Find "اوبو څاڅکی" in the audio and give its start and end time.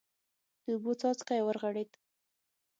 0.73-1.41